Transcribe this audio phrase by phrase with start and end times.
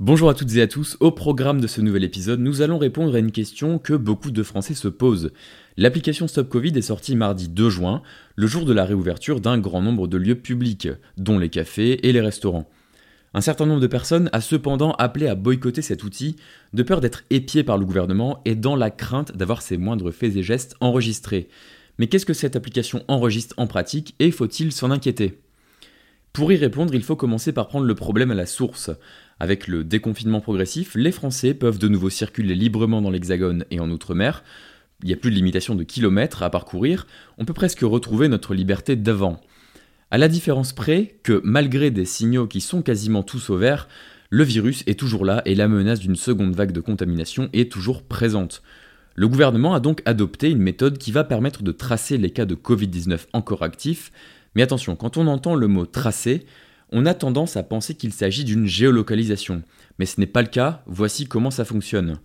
[0.00, 3.14] Bonjour à toutes et à tous, au programme de ce nouvel épisode, nous allons répondre
[3.14, 5.32] à une question que beaucoup de Français se posent.
[5.76, 8.02] L'application Stop Covid est sortie mardi 2 juin,
[8.34, 12.12] le jour de la réouverture d'un grand nombre de lieux publics, dont les cafés et
[12.12, 12.70] les restaurants.
[13.34, 16.36] Un certain nombre de personnes a cependant appelé à boycotter cet outil,
[16.72, 20.36] de peur d'être épié par le gouvernement et dans la crainte d'avoir ses moindres faits
[20.36, 21.48] et gestes enregistrés.
[21.98, 25.38] Mais qu'est-ce que cette application enregistre en pratique et faut-il s'en inquiéter?
[26.32, 28.90] Pour y répondre, il faut commencer par prendre le problème à la source.
[29.42, 33.90] Avec le déconfinement progressif, les Français peuvent de nouveau circuler librement dans l'Hexagone et en
[33.90, 34.44] Outre-mer.
[35.02, 38.54] Il n'y a plus de limitation de kilomètres à parcourir, on peut presque retrouver notre
[38.54, 39.40] liberté d'avant.
[40.12, 43.88] À la différence près que, malgré des signaux qui sont quasiment tous au vert,
[44.30, 48.04] le virus est toujours là et la menace d'une seconde vague de contamination est toujours
[48.04, 48.62] présente.
[49.16, 52.54] Le gouvernement a donc adopté une méthode qui va permettre de tracer les cas de
[52.54, 54.12] Covid-19 encore actifs,
[54.54, 56.46] mais attention, quand on entend le mot tracer,
[56.92, 59.62] on a tendance à penser qu'il s'agit d'une géolocalisation.
[59.98, 62.18] Mais ce n'est pas le cas, voici comment ça fonctionne.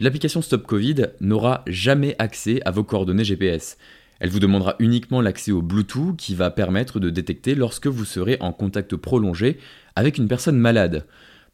[0.00, 3.76] L'application Stop Covid n'aura jamais accès à vos coordonnées GPS.
[4.20, 8.36] Elle vous demandera uniquement l'accès au Bluetooth qui va permettre de détecter lorsque vous serez
[8.40, 9.58] en contact prolongé
[9.94, 11.06] avec une personne malade.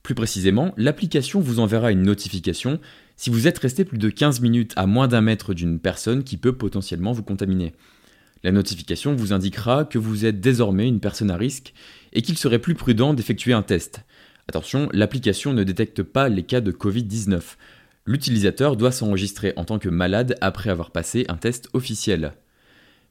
[0.03, 2.79] Plus précisément, l'application vous enverra une notification
[3.17, 6.37] si vous êtes resté plus de 15 minutes à moins d'un mètre d'une personne qui
[6.37, 7.73] peut potentiellement vous contaminer.
[8.45, 11.73] La notification vous indiquera que vous êtes désormais une personne à risque
[12.13, 14.05] et qu'il serait plus prudent d'effectuer un test.
[14.49, 17.41] Attention, l'application ne détecte pas les cas de Covid-19.
[18.05, 22.35] L'utilisateur doit s'enregistrer en tant que malade après avoir passé un test officiel.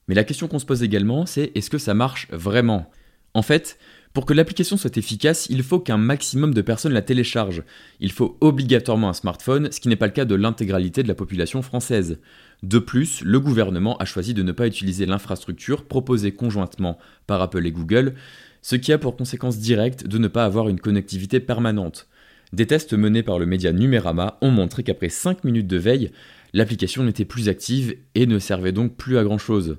[0.06, 2.88] Mais la question qu'on se pose également, c'est est-ce que ça marche vraiment?
[3.34, 3.76] En fait,
[4.12, 7.64] pour que l'application soit efficace, il faut qu'un maximum de personnes la téléchargent.
[7.98, 11.16] Il faut obligatoirement un smartphone, ce qui n'est pas le cas de l'intégralité de la
[11.16, 12.20] population française.
[12.64, 17.66] De plus, le gouvernement a choisi de ne pas utiliser l'infrastructure proposée conjointement par Apple
[17.66, 18.14] et Google,
[18.62, 22.08] ce qui a pour conséquence directe de ne pas avoir une connectivité permanente.
[22.54, 26.10] Des tests menés par le média Numérama ont montré qu'après 5 minutes de veille,
[26.54, 29.76] l'application n'était plus active et ne servait donc plus à grand chose.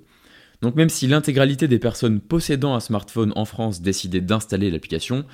[0.62, 5.26] Donc même si l'intégralité des personnes possédant un smartphone en France décidaient d'installer l'application,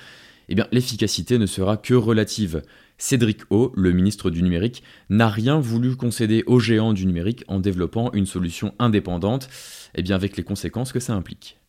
[0.52, 2.60] eh bien l'efficacité ne sera que relative.
[2.98, 7.58] Cédric O, le ministre du numérique, n'a rien voulu concéder aux géants du numérique en
[7.58, 9.48] développant une solution indépendante,
[9.94, 11.61] eh bien avec les conséquences que ça implique.